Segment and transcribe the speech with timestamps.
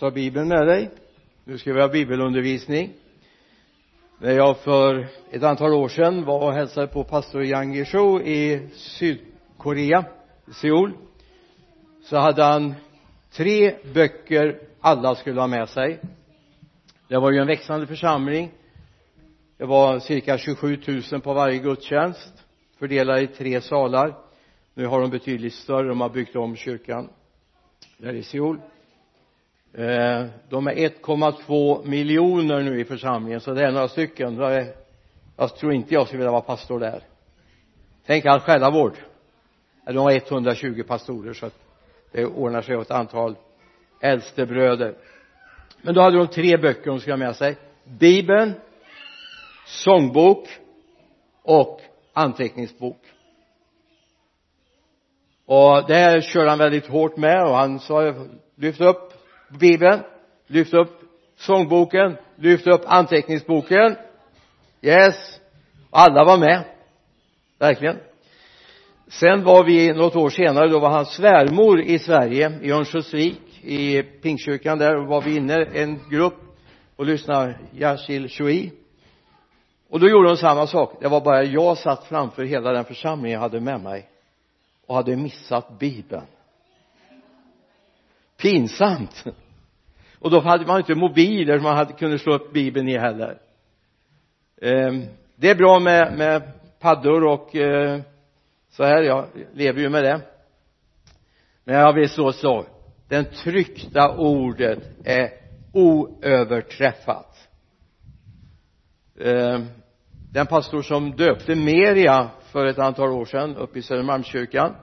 [0.00, 0.90] ta bibeln med dig.
[1.44, 2.92] Nu ska vi ha bibelundervisning.
[4.18, 8.68] När jag för ett antal år sedan var och hälsade på pastor Yang Gisho i
[8.74, 10.04] Sydkorea
[10.48, 10.92] i Seoul
[12.02, 12.74] så hade han
[13.32, 16.00] tre böcker alla skulle ha med sig.
[17.08, 18.50] Det var ju en växande församling.
[19.56, 20.78] Det var cirka 27
[21.12, 22.44] 000 på varje gudstjänst
[22.78, 24.14] fördelade i tre salar.
[24.74, 27.08] Nu har de betydligt större de har byggt om kyrkan
[27.98, 28.60] där i Seoul.
[29.74, 34.36] Eh, de är 1,2 miljoner nu i församlingen så det är några stycken.
[35.36, 37.02] Jag tror inte jag skulle vilja vara pastor där.
[38.06, 38.92] Tänk all själavård.
[39.86, 41.58] Eh, de har 120 pastorer så att
[42.12, 43.36] det ordnar sig åt antal
[44.00, 44.94] äldstebröder.
[45.82, 47.56] Men då hade de tre böcker de skulle ha med sig.
[47.84, 48.52] Bibeln
[49.66, 50.48] sångbok
[51.42, 51.80] och
[52.12, 53.02] anteckningsbok.
[55.46, 58.14] Och det här körde han väldigt hårt med och han sa
[58.56, 59.09] lyft upp
[59.58, 60.00] bibeln
[60.46, 61.00] lyft upp.
[61.36, 62.82] Sångboken lyft upp.
[62.86, 63.96] Anteckningsboken.
[64.82, 65.40] Yes.
[65.90, 66.64] Alla var med.
[67.58, 67.96] Verkligen.
[69.08, 74.02] Sen var vi något år senare då var hans svärmor i Sverige i Örnsköldsvik i
[74.02, 76.38] Pingstkyrkan där var vi inne en grupp
[76.96, 78.72] och lyssnade Yashil Shui.
[79.90, 80.96] Och då gjorde de samma sak.
[81.00, 84.08] Det var bara jag satt framför hela den församling jag hade med mig
[84.86, 86.26] och hade missat bibeln
[88.40, 89.24] pinsamt.
[90.18, 93.38] Och då hade man inte mobiler som man hade, kunde slå upp bibeln i heller.
[94.62, 95.04] Ehm,
[95.36, 96.42] det är bra med, med
[96.80, 98.00] paddor och eh,
[98.70, 100.20] så här, jag lever ju med det.
[101.64, 102.66] Men jag vill så så.
[103.08, 105.30] Den tryckta ordet är
[105.72, 107.48] oöverträffat.
[109.20, 109.66] Ehm,
[110.32, 114.74] den pastor som döpte Meria för ett antal år sedan uppe i Södermalmskyrkan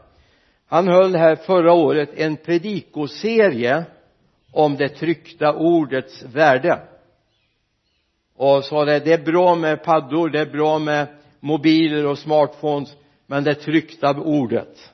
[0.68, 3.86] han höll här förra året en predikoserie
[4.52, 6.80] om det tryckta ordets värde.
[8.36, 11.08] Och sa det det är bra med paddor det är bra med
[11.40, 12.96] mobiler och smartphones
[13.26, 14.94] men det tryckta ordet.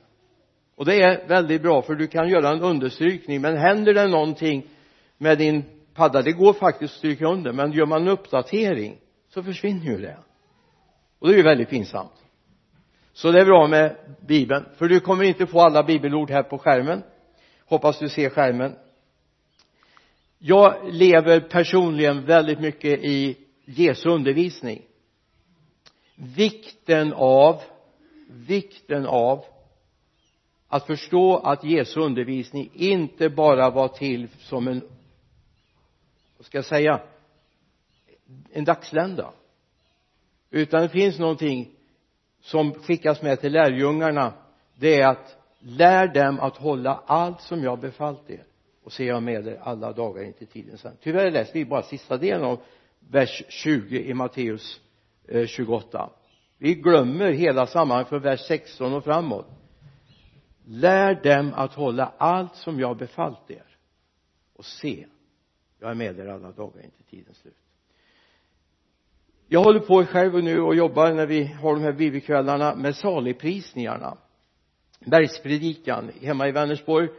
[0.76, 3.42] Och det är väldigt bra för du kan göra en understrykning.
[3.42, 4.68] Men händer det någonting
[5.18, 5.64] med din
[5.94, 6.22] padda?
[6.22, 8.98] Det går faktiskt att stryka under men gör man en uppdatering
[9.30, 10.18] så försvinner ju det.
[11.20, 12.23] Och det är ju väldigt pinsamt
[13.14, 13.96] så det är bra med
[14.28, 14.66] bibeln.
[14.76, 17.04] För du kommer inte få alla bibelord här på skärmen.
[17.66, 18.76] Hoppas du ser skärmen.
[20.40, 24.82] Jag lever personligen väldigt mycket i Jesu undervisning.
[26.16, 27.62] Vikten av
[28.28, 29.46] vikten av
[30.68, 34.82] att förstå att Jesu undervisning inte bara var till som en
[36.38, 37.02] vad ska jag säga
[38.52, 39.34] en dagslända.
[40.50, 41.70] Utan det finns någonting
[42.44, 44.34] som skickas med till lärjungarna
[44.76, 48.44] det är att lär dem att hålla allt som jag befallt er
[48.84, 51.84] och se jag med er alla dagar in till tiden sen tyvärr läser vi bara
[51.84, 52.60] sista delen av
[53.00, 54.82] vers 20 i Matteus
[55.28, 56.10] eh, 28
[56.64, 59.48] vi glömmer hela sammanhanget från vers 16 och framåt.
[60.66, 63.78] Lär dem att hålla allt som jag befallt er
[64.54, 65.06] och se
[65.80, 67.63] jag är med er alla dagar in till tidens slut
[69.54, 74.18] jag håller på själv nu och jobbar när vi har de här bibelkvällarna med saligprisningarna.
[75.00, 77.10] Bergspredikan hemma i Vänersborg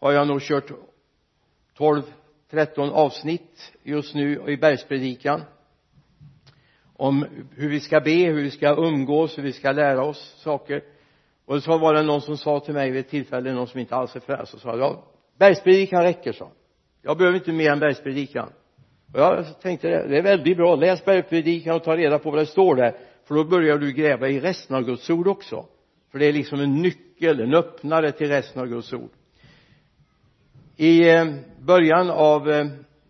[0.00, 0.70] har jag nog kört
[1.74, 2.02] 12
[2.50, 5.42] 13 avsnitt just nu i bergspredikan.
[6.96, 10.82] Om hur vi ska be, hur vi ska umgås, hur vi ska lära oss saker.
[11.44, 13.96] Och så var det någon som sa till mig vid ett tillfälle, någon som inte
[13.96, 15.04] alls är frälst och sa ja,
[15.38, 16.50] bergspredikan räcker så
[17.02, 18.52] jag behöver inte mer än bergspredikan
[19.12, 20.18] och jag tänkte det.
[20.18, 20.76] Är väldigt bra.
[20.76, 22.96] Läs bergspredikan och ta reda på vad det står där.
[23.24, 25.66] För då börjar du gräva i resten av Guds ord också.
[26.12, 29.10] För det är liksom en nyckel, en öppnare till resten av Guds ord.
[30.76, 31.26] I eh,
[31.60, 32.66] början av eh,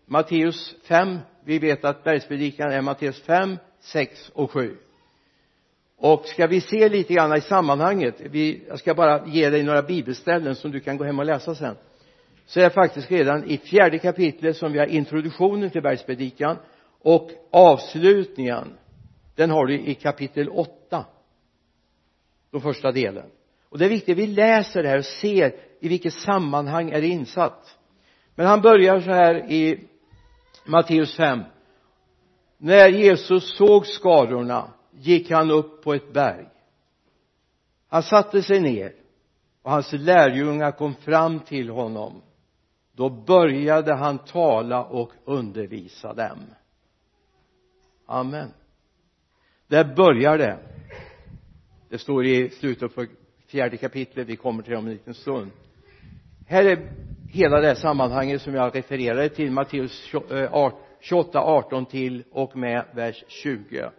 [0.06, 4.76] Matteus 5 vi vet att bergspredikan är Matteus 5, 6 och 7
[5.98, 9.82] och ska vi se lite grann i sammanhanget vi, jag ska bara ge dig några
[9.82, 11.76] bibelställen som du kan gå hem och läsa sen
[12.48, 16.56] så är det faktiskt redan i fjärde kapitlet som vi har introduktionen till bergspredikan
[17.02, 18.78] och avslutningen.
[19.34, 21.06] Den har du i kapitel 8
[22.50, 23.31] den första delen.
[23.69, 27.06] Och det är viktigt vi läser det här och ser i vilket sammanhang är det
[27.06, 27.78] insatt.
[28.34, 29.88] Men han börjar så här i
[30.67, 31.40] Matteus 5
[32.58, 36.46] när Jesus såg skadorna gick han upp på ett berg.
[37.88, 38.93] Han satte sig ner
[39.62, 42.23] och hans lärjungar kom fram till honom
[42.99, 46.39] då började han tala och undervisa dem.
[48.06, 48.49] Amen.
[49.67, 50.59] Där börjar det.
[51.89, 53.06] Det står i slutet på
[53.47, 54.27] fjärde kapitlet.
[54.27, 55.50] Vi kommer till det om en liten stund.
[56.47, 56.93] Här är
[57.29, 59.50] hela det här sammanhanget som jag refererade till.
[59.50, 60.12] Matteus
[61.00, 63.91] 28, 18 eh, till och med vers 20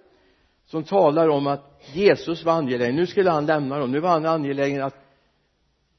[0.65, 2.95] som talar om att Jesus var angelägen.
[2.95, 3.91] Nu skulle han lämna dem.
[3.91, 4.95] Nu var han angelägen att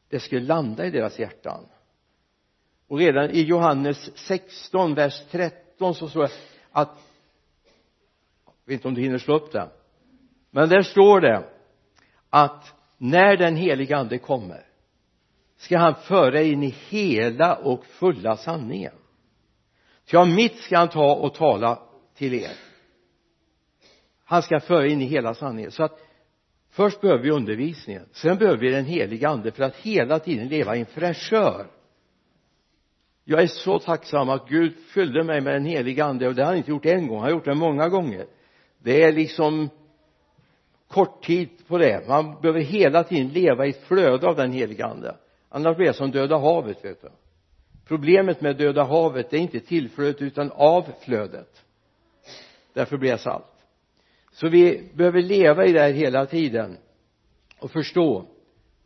[0.08, 1.64] det skulle landa i deras hjärtan
[2.90, 6.31] och redan i Johannes 16 vers 13 så står det
[6.72, 6.98] att
[8.44, 9.69] jag vet inte om du hinner slå upp det
[10.50, 11.44] men där står det
[12.31, 14.66] att när den heliga ande kommer
[15.56, 18.92] ska han föra in i hela och fulla sanningen.
[20.06, 21.82] Ty av mitt ska han ta och tala
[22.14, 22.52] till er.
[24.25, 25.70] Han ska föra in i hela sanningen.
[25.70, 25.98] Så att
[26.70, 30.76] först behöver vi undervisningen sen behöver vi den heliga ande för att hela tiden leva
[30.76, 31.79] i en fräschör
[33.30, 36.48] jag är så tacksam att Gud fyllde mig med den heliga ande och det har
[36.48, 38.26] han inte gjort en gång, han har gjort det många gånger.
[38.78, 39.68] Det är liksom
[40.88, 42.08] kort tid på det.
[42.08, 45.16] Man behöver hela tiden leva i ett flöde av den heliga ande.
[45.48, 47.08] Annars blir det som döda havet vet du.
[47.88, 51.64] Problemet med döda havet det är inte tillflödet utan avflödet.
[52.72, 53.44] Därför blir det salt.
[54.32, 56.76] Så vi behöver leva i det här hela tiden
[57.58, 58.24] och förstå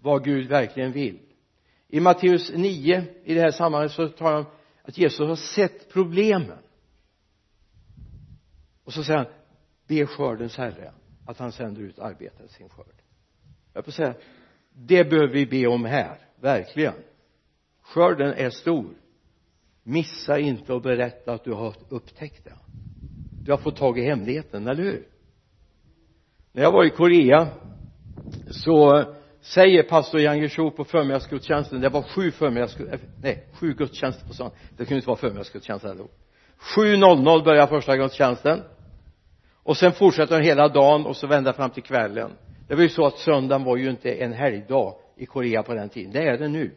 [0.01, 1.19] vad Gud verkligen vill
[1.95, 4.51] i Matteus 9 i det här sammanhanget så talar han om
[4.83, 6.59] att Jesus har sett problemen.
[8.85, 9.29] Och så säger han
[9.87, 10.93] be skördens herre
[11.27, 13.03] att han sänder ut arbetare sin skörd.
[13.73, 14.15] Jag får säga
[14.73, 16.95] det behöver vi be om här verkligen.
[17.83, 18.95] Skörden är stor.
[19.83, 22.57] Missa inte att berätta att du har upptäckt det
[23.45, 25.09] du har fått tag i hemligheten, eller hur?
[26.53, 27.49] När jag var i Korea
[28.51, 29.05] så
[29.45, 34.55] säger pastor Yang på förmiddagsgudstjänsten det var sju förmiddagsgudstjänster eh, nej sju gudstjänster på söndag.
[34.71, 36.09] Det kunde inte vara förmiddagsgudstjänst ändå.
[36.77, 38.63] 7.00 börjar första gudstjänsten.
[39.63, 42.31] Och sen fortsätter den hela dagen och så vända fram till kvällen.
[42.69, 45.89] Det var ju så att söndagen var ju inte en helgdag i Korea på den
[45.89, 46.13] tiden.
[46.13, 46.71] Det är det nu.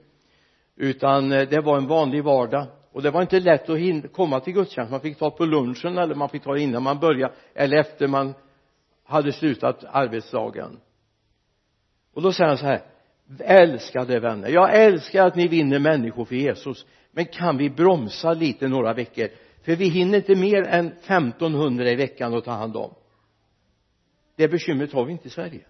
[0.77, 2.65] Utan eh, det var en vanlig vardag.
[2.91, 4.91] Och det var inte lätt att komma till gudstjänst.
[4.91, 8.07] Man fick ta på lunchen eller man fick ta det innan man började eller efter
[8.07, 8.33] man
[9.03, 10.79] hade slutat arbetsdagen
[12.17, 12.81] och då säger han så här
[13.39, 18.67] älskade vänner jag älskar att ni vinner människor för Jesus men kan vi bromsa lite
[18.67, 19.29] några veckor?
[19.61, 22.93] För vi hinner inte mer än 1500 i veckan att ta hand om.
[24.35, 25.65] Det bekymret har vi inte i Sverige.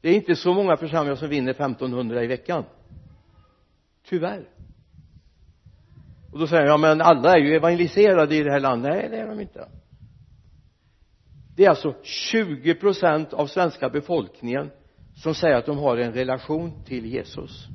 [0.00, 2.64] Det är inte så många församlingar som vinner 1500 i veckan.
[4.04, 4.48] Tyvärr.
[6.32, 8.92] Och då säger jag ja men alla är ju evangeliserade i det här landet.
[8.92, 9.68] Nej det är de inte
[11.56, 14.70] det är alltså 20 procent av svenska befolkningen
[15.14, 17.66] som säger att de har en relation till Jesus.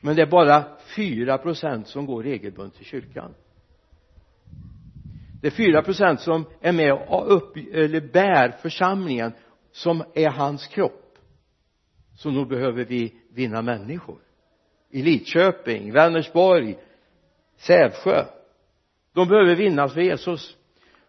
[0.00, 0.64] Men det är bara
[0.96, 3.34] 4 procent som går regelbundet till kyrkan.
[5.40, 9.32] Det är 4 procent som är med och upp, eller bär församlingen
[9.72, 11.18] som är hans kropp.
[12.14, 14.18] Så nog behöver vi vinna människor.
[14.90, 16.78] I Lidköping, Vänersborg,
[17.56, 18.24] Sävsjö.
[19.14, 20.56] De behöver vinnas för Jesus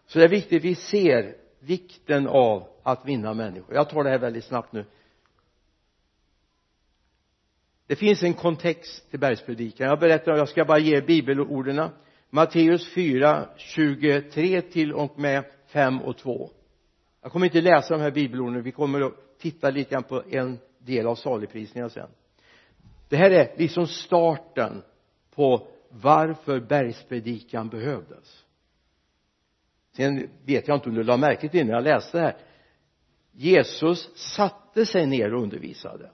[0.06, 3.74] så det är viktigt att vi ser vikten av att vinna människor.
[3.74, 4.84] Jag tar det här väldigt snabbt nu.
[7.86, 9.88] Det finns en kontext till bergspredikan.
[9.88, 11.88] Jag berättar jag ska bara ge bibelorden
[12.30, 16.50] Matteus 4 23 till och med 5 och 2
[17.24, 20.58] jag kommer inte läsa de här bibelorden vi kommer att titta lite grann på en
[20.78, 22.08] del av saligprisningen sen.
[23.08, 24.82] Det här är liksom starten
[25.34, 28.44] på varför bergspredikan behövdes
[29.96, 32.36] sen vet jag inte om du lade märke till när jag läste det här.
[33.32, 36.10] Jesus satte sig ner och undervisade.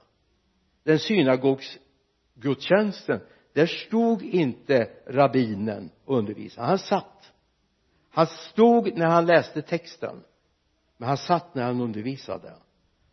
[0.83, 3.19] Den synagogsgudstjänsten
[3.53, 6.67] där stod inte rabbinen och undervisade.
[6.67, 7.31] Han satt.
[8.09, 10.23] Han stod när han läste texten
[10.97, 12.53] men han satt när han undervisade.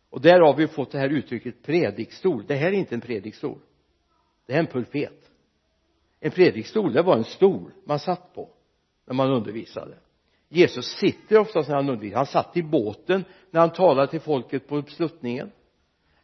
[0.09, 2.45] Och där har vi fått det här uttrycket predikstol.
[2.47, 3.59] Det här är inte en predikstol.
[4.45, 5.31] Det är en pulpet.
[6.19, 8.49] En predikstol det var en stol man satt på
[9.05, 9.97] när man undervisade.
[10.49, 14.67] Jesus sitter oftast när han undervisar han satt i båten när han talade till folket
[14.67, 15.51] på sluttningen.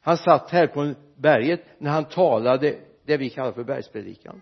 [0.02, 4.42] Han satt här på berget när han talade det vi kallar för bergspredikan.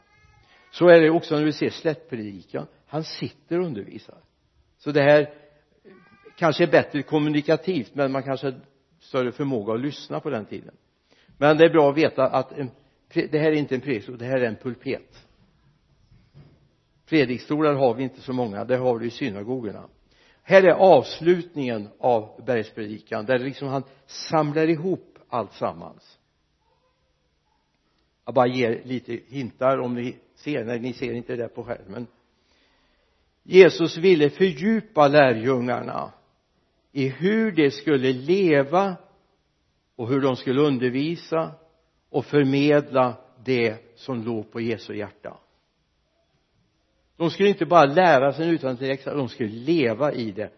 [0.72, 2.68] Så är det också när vi ser slättpredikan.
[2.88, 4.18] Han sitter och undervisar.
[4.78, 5.34] Så det här
[6.36, 8.56] kanske är bättre kommunikativt men man kanske har
[9.00, 10.76] större förmåga att lyssna på den tiden.
[11.38, 12.72] Men det är bra att veta att en,
[13.14, 15.28] det här är inte en predikstol det här är en pulpet
[17.10, 19.90] predikstolar har vi inte så många det har du i synagogorna
[20.44, 26.20] här är avslutningen av bergspredikan där liksom han samlar ihop allt sammans
[28.26, 31.64] jag bara ger lite hintar om ni ser, nej ni ser inte det där på
[31.64, 32.08] skärmen.
[33.44, 36.12] Jesus ville fördjupa lärjungarna
[36.92, 38.96] i hur de skulle leva
[39.96, 41.52] och hur de skulle undervisa
[42.10, 45.38] och förmedla det som låg på Jesu hjärta
[47.24, 50.50] de skulle inte bara lära sig utan extra, de skulle leva i det.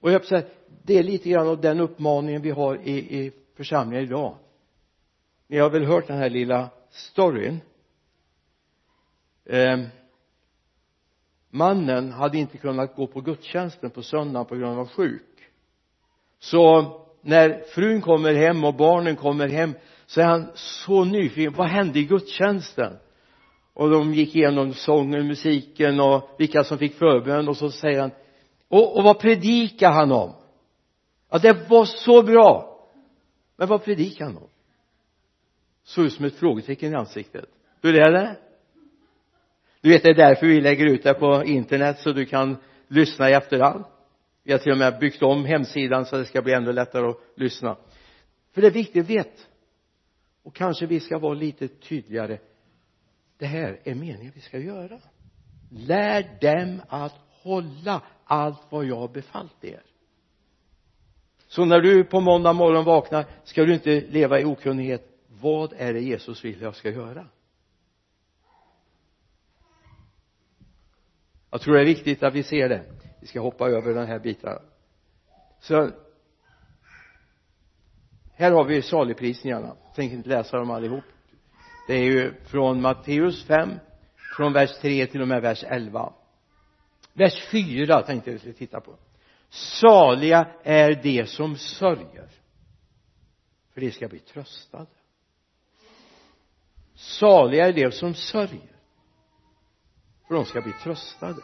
[0.00, 0.42] Och jag säga
[0.82, 4.36] det är lite grann av den uppmaningen vi har i, i församlingen idag.
[5.46, 7.60] Ni har väl hört den här lilla storyn?
[9.44, 9.80] Eh,
[11.50, 15.06] mannen hade inte kunnat gå på gudstjänsten på söndagen på grund av att han var
[15.06, 15.50] sjuk.
[16.38, 19.74] Så när frun kommer hem och barnen kommer hem
[20.06, 21.52] så är han så nyfiken.
[21.52, 22.96] Vad hände i gudstjänsten?
[23.74, 27.48] Och de gick igenom sången, musiken och vilka som fick förbön.
[27.48, 28.10] Och så säger han
[28.68, 30.34] och, och vad predikar han om?
[31.30, 32.78] Ja det var så bra.
[33.56, 34.48] Men vad predikar han om?
[35.84, 37.44] Såg ut som ett frågetecken i ansiktet.
[37.82, 38.36] Hur är det?
[39.80, 42.56] Du vet det är därför vi lägger ut det på internet så du kan
[42.88, 43.84] lyssna i efterhand.
[44.44, 47.20] Vi har till och med byggt om hemsidan så det ska bli ännu lättare att
[47.36, 47.76] lyssna.
[48.54, 49.42] För det är viktigt att veta.
[50.42, 52.38] Och kanske vi ska vara lite tydligare
[53.42, 54.98] det här är meningen vi ska göra.
[55.70, 59.82] Lär dem att hålla allt vad jag har befallt er.
[61.46, 65.08] Så när du på måndag morgon vaknar ska du inte leva i okunnighet.
[65.28, 67.26] Vad är det Jesus vill jag ska göra?
[71.50, 72.84] Jag tror det är viktigt att vi ser det.
[73.20, 74.58] Vi ska hoppa över den här biten.
[75.60, 75.90] Så
[78.32, 79.76] här har vi saligprisningarna.
[79.84, 81.04] Jag tänker inte läsa dem allihop
[81.86, 83.70] det är ju från Matteus 5
[84.30, 86.12] från vers 3 till och med vers 11
[87.12, 88.96] vers 4 tänkte jag vi skulle titta på.
[89.48, 92.28] Saliga är de som sörjer
[93.74, 94.86] för de ska bli tröstade.
[96.94, 98.76] Saliga är de som sörjer
[100.28, 101.42] för de ska bli tröstade.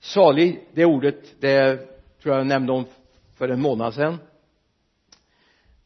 [0.00, 1.76] Salig det ordet det
[2.22, 2.86] tror jag nämnde om
[3.34, 4.18] för en månad sedan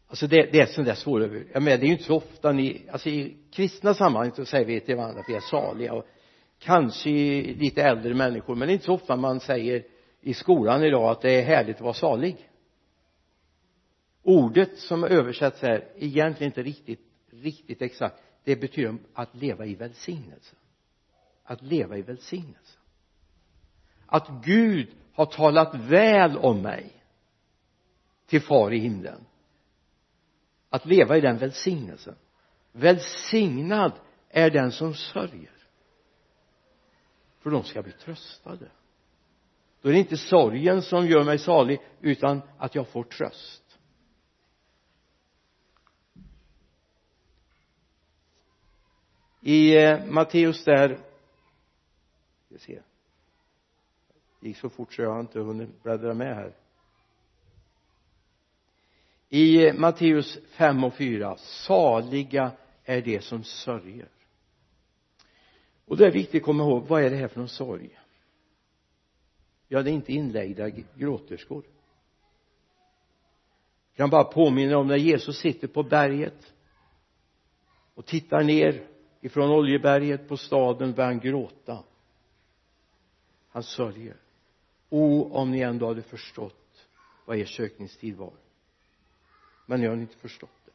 [0.08, 2.52] alltså det, det är sånt där svårt jag menar det är ju inte så ofta
[2.52, 6.06] ni alltså i kristna sammanhang så säger vi till varandra att vi är saliga och
[6.58, 9.84] kanske i lite äldre människor men det är inte så ofta man säger
[10.20, 12.50] i skolan idag att det är härligt att vara salig.
[14.22, 17.00] Ordet som översätts här egentligen inte riktigt
[17.42, 18.22] riktigt exakt.
[18.44, 20.56] Det betyder att leva i välsignelse.
[21.44, 22.78] Att leva i välsignelse.
[24.06, 26.92] Att Gud har talat väl om mig
[28.26, 29.24] till far i himlen
[30.74, 32.16] att leva i den välsignelsen.
[32.72, 33.92] Välsignad
[34.28, 35.52] är den som sörjer.
[37.38, 38.70] För de ska bli tröstade.
[39.82, 43.78] Då är det inte sorgen som gör mig salig utan att jag får tröst.
[49.40, 50.98] I eh, Matteus där
[52.46, 52.82] ska se.
[54.40, 56.63] Det gick så fort så jag har inte hunnit bläddra med här
[59.28, 62.52] i Matteus 5 och 4 saliga
[62.84, 64.08] är de som sörjer.
[65.86, 67.98] Och det är viktigt att komma ihåg vad är det här för någon sorg?
[69.68, 71.64] Ja det är inte inlagda gråterskor.
[73.92, 76.52] Jag kan bara påminna om när Jesus sitter på berget
[77.94, 78.86] och tittar ner
[79.20, 81.84] ifrån Oljeberget på staden börjar han gråta.
[83.48, 84.16] Han sörjer.
[84.88, 86.88] O om ni ändå hade förstått
[87.24, 88.32] vad er sökningstid var
[89.66, 90.72] men ni har inte förstått det.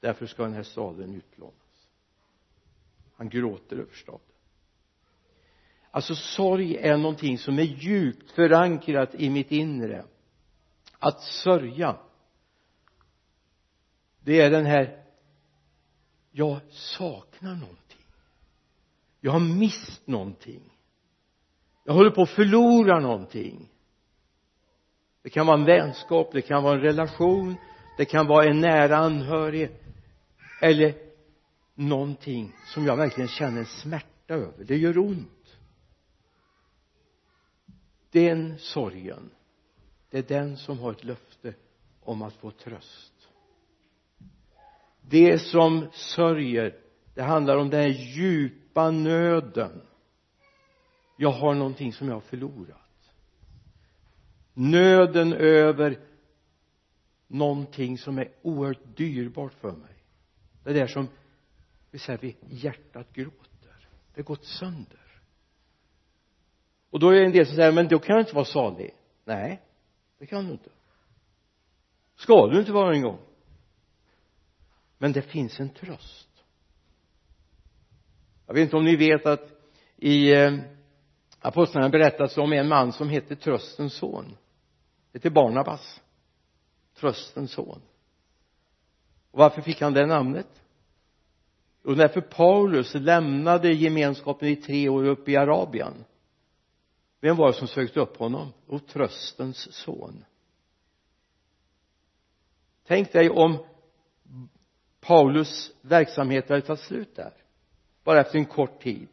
[0.00, 1.54] Därför ska den här staden utplånas
[3.20, 4.20] han gråter över staden.
[5.90, 10.04] Alltså sorg är någonting som är djupt förankrat i mitt inre.
[10.98, 11.96] Att sörja
[14.20, 15.04] det är den här
[16.30, 18.06] jag saknar någonting.
[19.20, 20.62] Jag har mist någonting.
[21.84, 23.68] Jag håller på att förlora någonting
[25.22, 27.56] det kan vara en vänskap, det kan vara en relation
[28.00, 29.70] det kan vara en nära anhörig
[30.60, 30.94] eller
[31.74, 34.64] någonting som jag verkligen känner smärta över.
[34.64, 35.56] Det gör ont.
[38.10, 39.30] Den sorgen
[40.10, 41.54] det är den som har ett löfte
[42.00, 43.28] om att få tröst.
[45.00, 46.76] Det som sörjer
[47.14, 49.82] det handlar om den djupa nöden.
[51.16, 52.79] Jag har någonting som jag har förlorat
[54.54, 55.98] nöden över
[57.26, 59.94] någonting som är oerhört dyrbart för mig.
[60.64, 61.08] Det där som
[61.90, 63.88] vi säger hjärtat gråter.
[64.14, 65.22] Det har gått sönder.
[66.90, 68.94] Och då är det en del som säger men då kan jag inte vara salig.
[69.24, 69.60] Nej
[70.18, 70.70] det kan du inte.
[72.16, 73.18] Ska du inte vara en gång?
[74.98, 76.44] Men det finns en tröst.
[78.46, 79.52] Jag vet inte om ni vet att
[79.96, 80.58] i eh,
[81.40, 84.36] apostlarna berättas om en man som hette tröstens son.
[85.12, 86.00] Hette Barnabas.
[86.94, 87.82] Tröstens son.
[89.30, 90.62] Och varför fick han det namnet?
[91.84, 96.04] Och därför Paulus lämnade gemenskapen i tre år uppe i Arabien.
[97.20, 98.52] Vem var det som sökte upp honom?
[98.66, 100.24] Och tröstens son.
[102.86, 103.66] Tänk dig om
[105.00, 107.32] Paulus verksamhet hade tagit slut där
[108.04, 109.08] bara efter en kort tid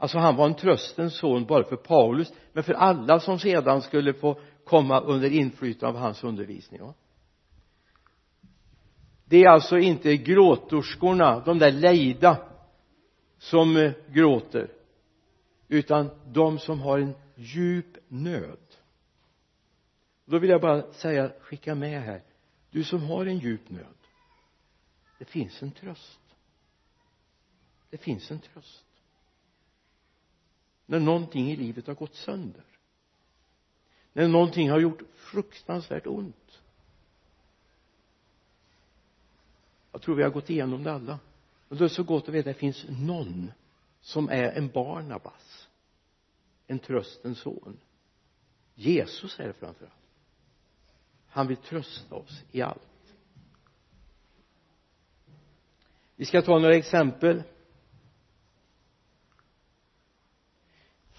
[0.00, 4.14] alltså han var en tröstens son bara för Paulus men för alla som sedan skulle
[4.14, 6.94] få komma under inflytande av hans undervisning va?
[9.24, 12.36] det är alltså inte gråtorskorna, de där lejda
[13.38, 14.70] som eh, gråter
[15.68, 18.58] utan de som har en djup nöd.
[20.24, 22.22] Då vill jag bara säga, skicka med här
[22.70, 24.00] du som har en djup nöd
[25.20, 26.20] det finns en tröst.
[27.90, 28.84] Det finns en tröst
[30.90, 32.64] när någonting i livet har gått sönder.
[34.12, 36.60] När någonting har gjort fruktansvärt ont.
[39.92, 41.18] Jag tror vi har gått igenom det alla.
[41.68, 43.52] Och det är så gott att veta att det finns någon
[44.00, 45.68] som är en Barnabas.
[46.66, 47.78] En tröstens son.
[48.74, 49.94] Jesus är det framför allt.
[51.26, 53.14] Han vill trösta oss i allt.
[56.16, 57.42] Vi ska ta några exempel.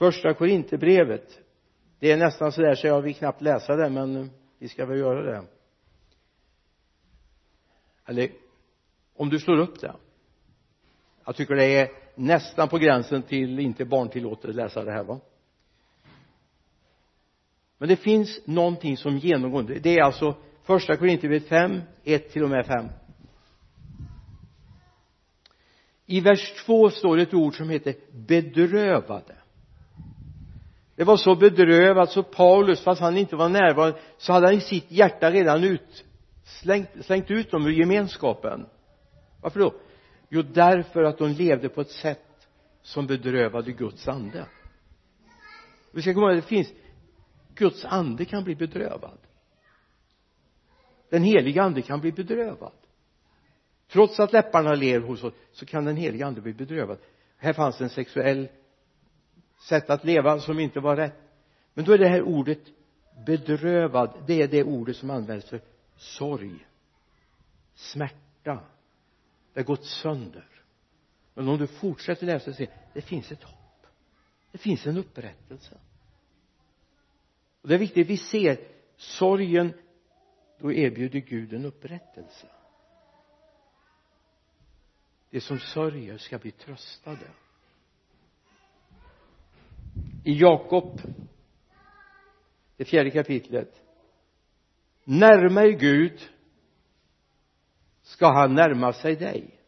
[0.01, 1.39] Första korinterbrevet
[1.99, 4.27] det är nästan sådär så jag vill knappt läsa det men eh,
[4.57, 5.43] vi ska väl göra det.
[8.05, 8.31] Eller
[9.15, 9.95] om du slår upp det.
[11.25, 15.19] Jag tycker det är nästan på gränsen till inte barntillåtet att läsa det här va?
[17.77, 22.49] Men det finns någonting som genomgående det är alltså första Korinthierbrevet 5 1 till och
[22.49, 22.85] med 5
[26.05, 29.40] i vers 2 står ett ord som heter bedrövade
[31.01, 34.61] det var så bedrövat så Paulus fast han inte var närvarande så hade han i
[34.61, 36.05] sitt hjärta redan ut
[36.43, 38.65] slängt, slängt ut dem ur gemenskapen.
[39.41, 39.73] Varför då?
[40.29, 42.47] Jo därför att de levde på ett sätt
[42.81, 44.45] som bedrövade Guds ande.
[45.91, 46.73] Vi ska komma ihåg att det finns
[47.55, 49.17] Guds ande kan bli bedrövad.
[51.09, 52.73] Den heliga ande kan bli bedrövad.
[53.91, 56.97] Trots att läpparna ler hos oss så kan den heliga ande bli bedrövad.
[57.37, 58.49] Här fanns en sexuell
[59.61, 61.19] sätt att leva som inte var rätt.
[61.73, 62.59] Men då är det här ordet
[63.25, 65.61] bedrövad det är det ordet som används för
[65.95, 66.67] sorg
[67.75, 68.59] smärta.
[69.53, 70.47] Det har gått sönder.
[71.33, 73.85] Men om du fortsätter läsa och ser det finns ett hopp.
[74.51, 75.77] Det finns en upprättelse.
[77.61, 78.57] Och det är viktigt vi ser
[78.97, 79.73] sorgen
[80.59, 82.47] då erbjuder Gud en upprättelse.
[85.29, 87.27] De som sörjer ska bli tröstade
[90.23, 91.01] i Jakob
[92.77, 93.81] det fjärde kapitlet.
[95.03, 96.19] Närma er Gud
[98.01, 99.59] ska han närma sig dig.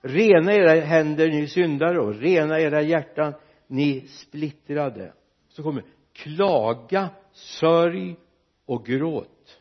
[0.00, 3.34] Rena era händer ni syndare och rena era hjärtan
[3.66, 5.12] ni splittrade.
[5.48, 8.16] Så kommer klaga sörj
[8.66, 9.60] och gråt.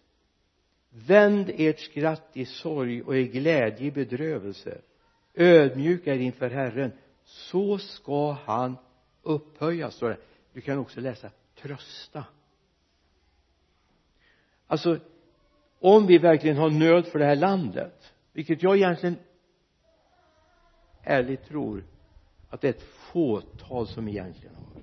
[0.89, 4.81] Vänd ert skratt i sorg och er glädje i bedrövelse.
[5.35, 6.91] Ödmjuka er inför Herren.
[7.23, 8.77] Så ska han
[9.23, 10.17] upphöja, står det.
[10.53, 11.29] Du kan också läsa
[11.61, 12.25] trösta.
[14.67, 14.99] Alltså
[15.79, 19.15] om vi verkligen har nöd för det här landet vilket jag egentligen
[21.03, 21.83] ärligt tror
[22.49, 24.81] att det är ett fåtal som egentligen har.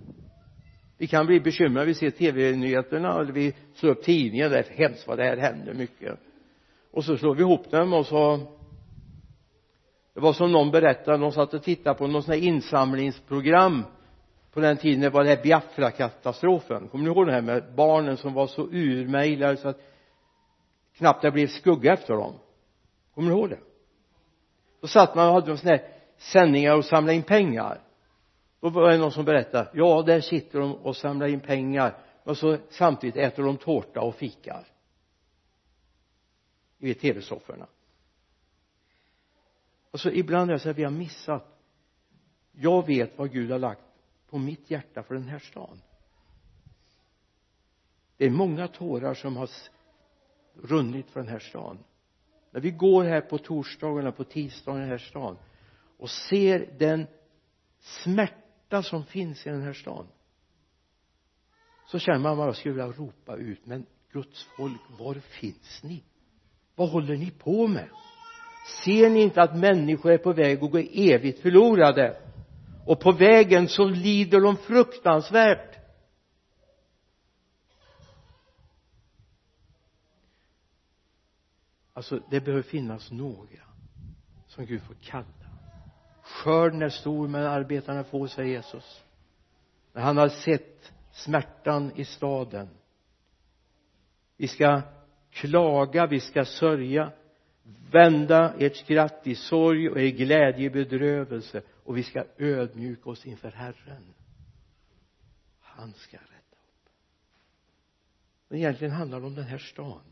[0.99, 5.07] Vi kan bli bekymrade vi ser tv-nyheterna eller vi slår upp tidningen det är hemskt
[5.07, 6.19] vad det här händer mycket.
[6.91, 8.37] Och så slår vi ihop dem och så
[10.15, 13.85] det var som någon berättade de satt och tittade på någon sån här insamlingsprogram
[14.53, 16.89] på den tiden det var det här Biafra-katastrofen.
[16.89, 19.81] Kommer ni ihåg det här med barnen som var så urmejlade så att
[20.97, 22.35] knappt det blev skugga efter dem?
[23.15, 23.59] Kommer ni ihåg det?
[24.81, 27.81] Då satt man och hade sådana här sändningar och samlade in pengar.
[28.61, 32.37] Då var det någon som berättade ja där sitter de och samlar in pengar och
[32.37, 34.67] så samtidigt äter de tårta och fikar.
[36.79, 37.67] I tv-sofforna.
[39.91, 41.47] Alltså ibland är det så att vi har missat.
[42.53, 43.90] Jag vet vad Gud har lagt
[44.31, 45.81] på mitt hjärta för den här stan
[48.17, 49.51] det är många tårar som har
[50.63, 51.79] runnit för den här stan
[52.51, 55.39] när vi går här på torsdagarna på tisdagen i den här stan
[55.99, 57.07] och ser den
[57.81, 60.07] smärta som finns i den här stan
[61.87, 66.05] så känner man bara skulle vilja ropa ut men Guds folk var finns ni?
[66.75, 67.89] Vad håller ni på med?
[68.85, 72.30] Ser ni inte att människor är på väg att gå evigt förlorade?
[72.91, 75.79] Och på vägen så lider de fruktansvärt.
[81.93, 83.63] Alltså det behöver finnas några
[84.47, 85.25] som Gud får kalla.
[86.23, 89.03] Skörden är stor men arbetarna få säger Jesus.
[89.93, 92.69] När han har sett smärtan i staden.
[94.37, 94.83] Vi ska
[95.31, 97.13] klaga, vi ska sörja
[97.91, 103.27] vända ert skratt i sorg och er glädje i bedrövelse och vi ska ödmjuka oss
[103.27, 104.15] inför Herren.
[105.61, 106.91] Han ska rädda upp.
[108.49, 110.03] Men egentligen handlar det om den här stan.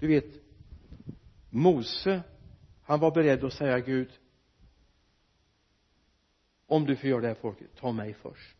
[0.00, 0.26] Du vet
[1.50, 2.22] Mose
[2.88, 4.08] han var beredd att säga Gud
[6.66, 8.56] om du får göra det här folket ta mig först.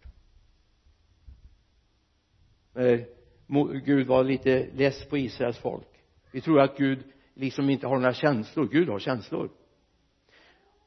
[3.47, 5.89] Men Gud var lite less på Israels folk.
[6.31, 7.05] Vi tror att Gud
[7.35, 8.69] liksom inte har några känslor.
[8.69, 9.51] Gud har känslor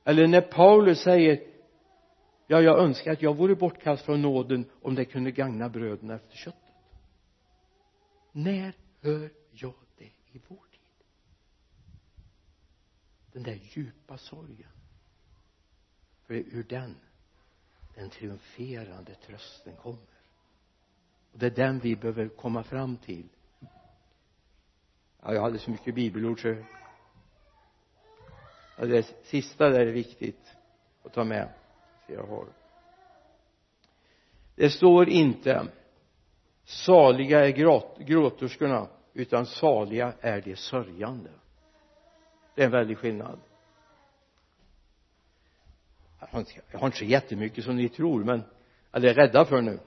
[0.03, 1.43] eller när Paulus säger
[2.47, 6.35] ja jag önskar att jag vore bortkast från nåden om det kunde gagna bröden efter
[6.37, 6.61] köttet.
[8.31, 11.05] När hör jag det i vår tid?
[13.33, 14.71] Den där djupa sorgen.
[16.25, 16.95] För det är ur den
[17.95, 19.99] den triumferande trösten kommer.
[21.31, 23.29] Och det är den vi behöver komma fram till.
[25.21, 26.55] Ja, jag hade så mycket bibelord så
[28.81, 30.55] ja, det sista där är viktigt
[31.03, 31.49] att ta med
[32.07, 32.45] så jag har.
[34.55, 35.67] Det står inte
[36.63, 37.51] saliga är
[38.05, 41.29] gråterskorna utan saliga är de sörjande
[42.55, 43.39] det är en väldig skillnad.
[46.19, 48.43] Jag har inte, jag har inte så jättemycket som ni tror men
[48.93, 49.79] eller är rädda för nu.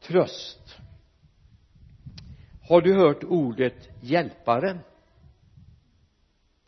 [0.00, 0.76] Tröst.
[2.68, 4.78] Har du hört ordet hjälparen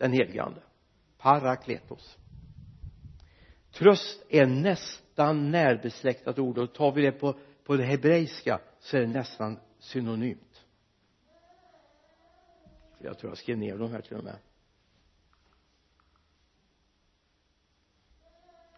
[0.00, 0.60] den helige ande
[1.20, 2.18] parakletos.
[3.72, 9.00] Tröst är nästan närbesläktat ord och tar vi det på, på det hebreiska så är
[9.00, 10.64] det nästan synonymt.
[12.98, 14.38] Jag tror jag skrev ner de här till och med.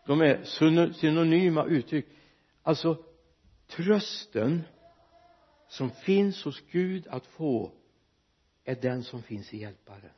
[0.07, 0.44] De är
[0.92, 2.07] synonyma uttryck.
[2.62, 3.05] Alltså
[3.66, 4.62] trösten
[5.68, 7.72] som finns hos Gud att få
[8.64, 10.11] är den som finns i hjälparen.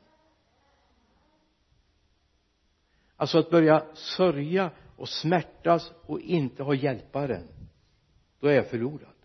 [3.17, 7.47] Alltså att börja sörja och smärtas och inte ha hjälparen
[8.39, 9.15] då är jag förlorad.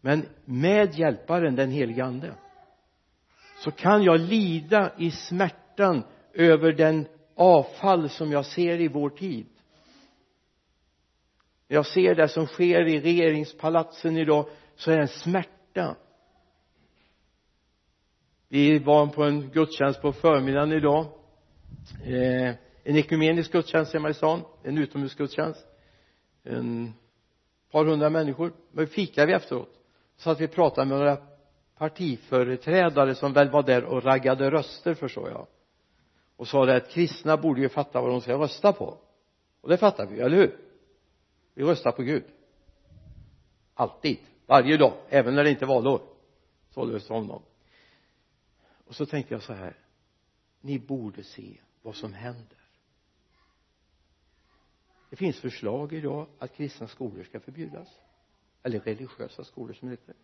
[0.00, 2.34] Men med hjälparen den helige ande
[3.64, 9.46] så kan jag lida i smärtan över den avfall som jag ser i vår tid.
[11.68, 15.96] När jag ser det som sker i regeringspalatsen idag så är det en smärta.
[18.48, 21.06] Vi var på en gudstjänst på förmiddagen idag
[22.04, 25.66] eh, en ekumenisk gudstjänst hemma i stan en utomhusgudstjänst.
[26.44, 26.94] En
[27.70, 28.52] par hundra människor.
[28.72, 29.80] Men fikade vi efteråt.
[30.16, 31.16] Så att vi pratade med några
[31.78, 35.46] partiföreträdare som väl var där och raggade röster förstår jag.
[36.36, 38.98] Och sa det att kristna borde ju fatta vad de ska rösta på.
[39.60, 40.58] Och det fattar vi eller hur?
[41.54, 42.24] Vi röstar på Gud.
[43.74, 44.18] Alltid.
[44.46, 44.92] Varje dag.
[45.08, 46.00] Även när det inte är valår.
[46.70, 47.42] Således dem.
[48.86, 49.76] Och så tänkte jag så här.
[50.60, 52.58] Ni borde se vad som händer.
[55.10, 57.88] Det finns förslag idag att kristna skolor ska förbjudas.
[58.62, 60.14] Eller religiösa skolor som det heter.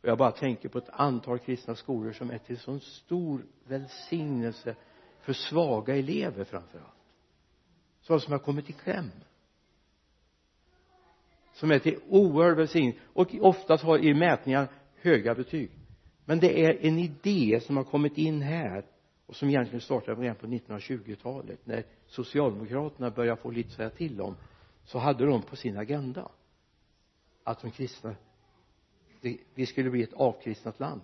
[0.00, 4.76] Och jag bara tänker på ett antal kristna skolor som är till sån stor välsignelse
[5.20, 6.94] för svaga elever framför allt
[8.00, 9.10] sådana som har kommit i kläm.
[11.52, 13.00] Som är till oerhörd välsignelse.
[13.12, 15.70] Och oftast har i mätningar höga betyg.
[16.24, 18.84] Men det är en idé som har kommit in här
[19.26, 24.20] och som egentligen startade redan på 1920-talet när socialdemokraterna började få lite att säga till
[24.20, 24.36] om
[24.84, 26.30] så hade de på sin agenda
[27.44, 28.14] att de kristna
[29.54, 31.00] vi skulle bli ett avkristnat land.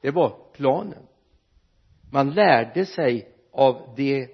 [0.00, 1.06] Det var planen.
[2.12, 4.30] Man lärde sig av det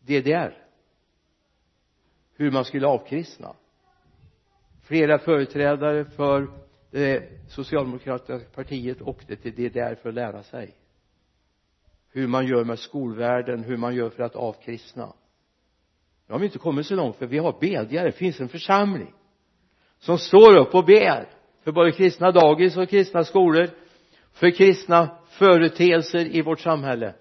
[0.00, 0.68] DDR
[2.34, 3.56] hur man skulle avkristna.
[4.82, 6.50] Flera företrädare för
[6.90, 10.74] det socialdemokratiska partiet åkte till DDR för att lära sig
[12.18, 15.12] hur man gör med skolvärlden, hur man gör för att avkristna.
[16.26, 19.12] Nu har vi inte kommit så långt för vi har bedjare, det finns en församling
[19.98, 21.28] som står upp och ber
[21.62, 23.70] för både kristna dagis och kristna skolor
[24.32, 27.14] för kristna företeelser i vårt samhälle.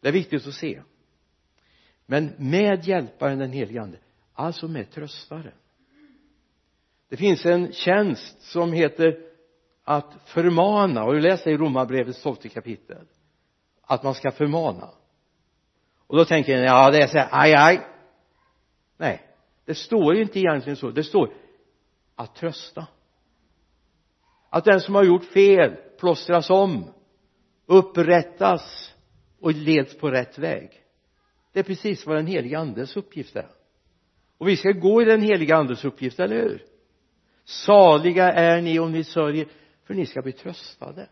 [0.00, 0.82] Det är viktigt att se.
[2.06, 3.98] Men med hjälparen den helige ande
[4.32, 5.52] alltså med tröstaren.
[7.08, 9.18] Det finns en tjänst som heter
[9.84, 11.04] att förmana.
[11.04, 13.06] Och du läser i romarbrevets tolfte kapitel
[13.90, 14.90] att man ska förmana.
[16.06, 17.86] Och då tänker ni, ja det är så här aj aj.
[18.96, 19.26] Nej
[19.70, 20.90] det står ju inte egentligen så.
[20.90, 21.32] Det står
[22.14, 22.86] att trösta.
[24.50, 26.84] Att den som har gjort fel plåstras om
[27.66, 28.94] upprättas
[29.40, 30.70] och leds på rätt väg.
[31.52, 33.48] Det är precis vad den heliga andes uppgift är.
[34.38, 36.64] Och vi ska gå i den heliga andes uppgift, eller hur?
[37.44, 39.48] Saliga är ni om ni sörjer
[39.84, 41.08] för ni ska bli tröstade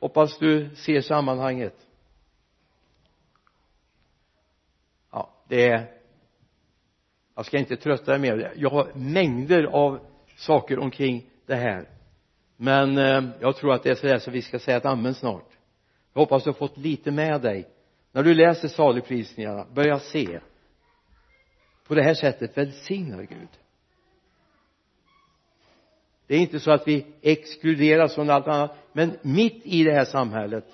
[0.00, 1.86] hoppas du ser sammanhanget.
[5.10, 5.98] Ja det är
[7.38, 8.52] jag ska inte trötta dig mer.
[8.56, 10.00] Jag har mängder av
[10.36, 11.88] saker omkring det här.
[12.56, 15.48] Men eh, jag tror att det är sådär så vi ska säga ett amen snart.
[16.12, 17.68] Jag hoppas du har fått lite med dig.
[18.12, 20.40] När du läser saligprisningarna börja se.
[21.86, 23.48] På det här sättet välsignar Gud
[26.28, 28.76] det är inte så att vi exkluderas från allt annat.
[28.92, 30.64] Men mitt i det här samhället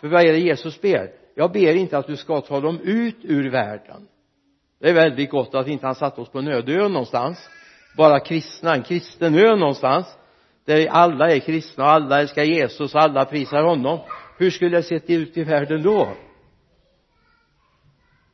[0.00, 1.10] för vad är det Jesus ber?
[1.34, 4.08] Jag ber inte att du ska ta dem ut ur världen.
[4.80, 7.48] Det är väldigt gott att inte han satt oss på en öde ö någonstans.
[7.96, 10.06] Bara kristna, en kristen ö någonstans.
[10.64, 13.98] Där alla är kristna och alla älskar Jesus och alla prisar honom.
[14.38, 16.08] Hur skulle det sett ut i världen då?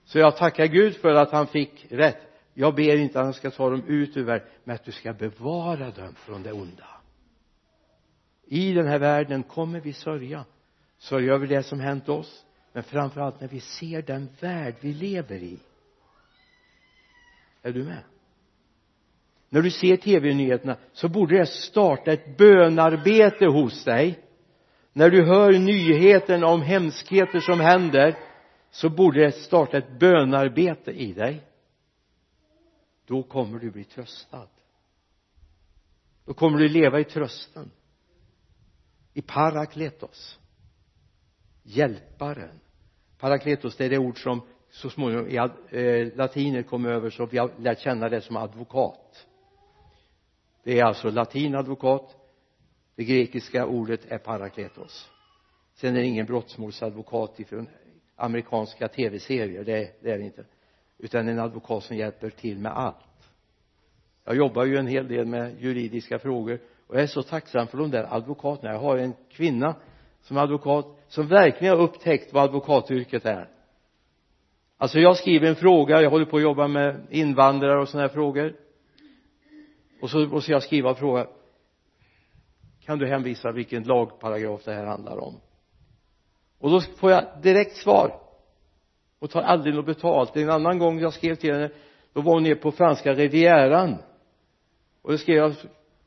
[0.05, 2.28] Så jag tackar Gud för att han fick rätt
[2.61, 5.13] jag ber inte att han ska ta dem ut ur världen men att du ska
[5.13, 6.87] bevara dem från det onda.
[8.47, 10.45] I den här världen kommer vi sörja.
[10.99, 14.93] Sörja över det som hänt oss men framför allt när vi ser den värld vi
[14.93, 15.59] lever i.
[17.63, 18.03] Är du med?
[19.49, 24.19] När du ser tv-nyheterna så borde det starta ett bönarbete hos dig.
[24.93, 28.19] När du hör nyheten om hemskheter som händer
[28.71, 31.48] så borde det starta ett bönarbete i dig
[33.09, 34.49] då kommer du bli tröstad.
[36.25, 37.71] Då kommer du leva i trösten.
[39.15, 40.39] I parakletos.
[41.63, 42.61] Hjälparen.
[43.19, 47.39] Parakletos det är det ord som så småningom i eh, latiner kom över så vi
[47.39, 49.27] har lärt känna det som advokat.
[50.63, 52.17] Det är alltså latin advokat.
[52.95, 55.11] det grekiska ordet är parakletos.
[55.75, 57.69] Sen är det ingen brottmålsadvokat ifrån
[58.17, 59.65] amerikanska tv-serier.
[59.65, 60.45] Det, det är det inte
[60.99, 62.97] utan en advokat som hjälper till med allt.
[64.25, 67.79] Jag jobbar ju en hel del med juridiska frågor och jag är så tacksam för
[67.79, 68.73] de där advokaterna.
[68.73, 69.75] Jag har en kvinna
[70.23, 73.49] som är advokat som verkligen har upptäckt vad advokatyrket är.
[74.77, 78.15] Alltså jag skriver en fråga jag håller på att jobba med invandrare och sådana här
[78.15, 78.57] frågor.
[80.01, 81.27] Och så måste jag skriva och fråga
[82.89, 85.41] kan du hänvisa vilken lagparagraf det här handlar om?
[86.59, 88.21] Och då får jag direkt svar
[89.19, 90.37] och tar aldrig något betalt.
[90.37, 91.71] En annan gång jag skrev till henne
[92.13, 93.97] då var hon nere på franska rivieran.
[95.03, 95.55] Och då skrev jag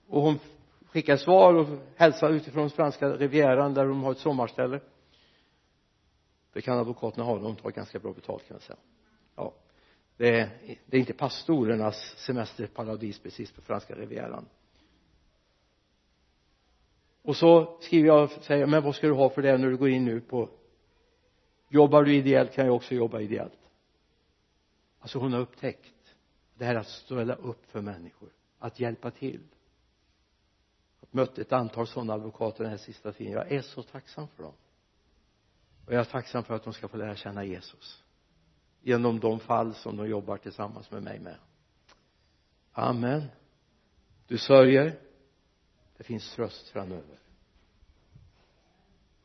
[0.08, 0.40] och hon
[0.86, 4.80] skickade svar och hälsade utifrån franska rivieran där de har ett sommarställe.
[6.54, 8.80] Det kan advokaterna ha de tar ganska bra betalt kan jag säga.
[9.36, 9.54] Ja.
[10.18, 10.50] Det är,
[10.86, 14.46] det är inte pastorernas semesterparadis precis på franska rivieran.
[17.24, 19.78] Och så skriver jag och säger men vad ska du ha för det när du
[19.78, 20.50] går in nu på
[21.72, 23.60] jobbar du ideellt kan jag också jobba ideellt.
[25.00, 26.16] Alltså hon har upptäckt
[26.56, 28.30] det här att ställa upp för människor
[28.60, 29.48] att hjälpa till.
[31.00, 33.34] Jag mött ett antal sådana advokater den här sista tiden.
[33.34, 34.54] Jag är så tacksam för dem.
[35.86, 38.04] Och jag är tacksam för att de ska få lära känna Jesus.
[38.82, 41.36] Genom de fall som de jobbar tillsammans med mig med.
[42.72, 43.24] Amen.
[44.28, 45.00] Du sörjer.
[45.98, 47.20] Det finns tröst framöver.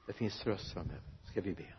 [0.06, 1.02] Det finns tröst framöver.
[1.24, 1.75] Ska vi be?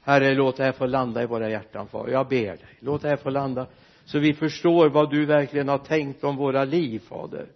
[0.00, 2.08] Herre låt det här få landa i våra hjärtan far.
[2.08, 3.66] Jag ber dig låt det här få landa
[4.04, 7.46] så vi förstår vad du verkligen har tänkt om våra liv fader.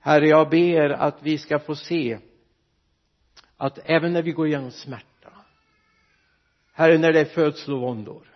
[0.00, 2.18] Herre jag ber att vi ska få se
[3.56, 5.32] att även när vi går igenom smärta
[6.78, 8.26] herre när det är födslovåndor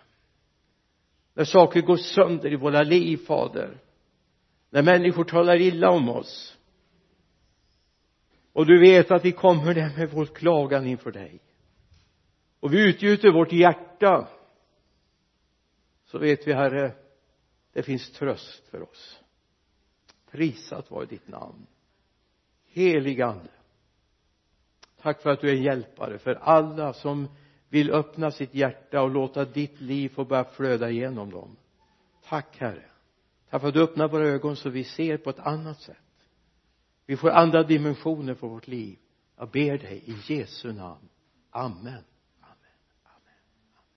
[1.35, 3.78] när saker går sönder i våra liv fader
[4.70, 6.58] när människor talar illa om oss
[8.52, 11.40] och du vet att vi kommer där med vår klagan inför dig
[12.62, 14.29] och vi utgjuter vårt hjärta.
[16.05, 16.94] Så vet vi herre
[17.72, 19.20] det finns tröst för oss.
[20.31, 21.66] Prisat vare ditt namn.
[22.66, 23.48] Heligande
[25.03, 27.29] tack för att du är en hjälpare för alla som
[27.68, 31.57] vill öppna sitt hjärta och låta ditt liv få börja flöda igenom dem.
[32.25, 32.85] Tack herre.
[33.51, 35.96] Tack för att du öppnar våra ögon så vi ser på ett annat sätt.
[37.07, 38.98] Vi får andra dimensioner för vårt liv.
[39.37, 41.09] Jag ber dig i Jesu namn.
[41.51, 42.03] Amen.